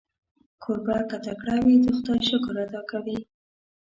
[0.63, 3.17] کوربه که تکړه وي، د خدای شکر ادا کوي.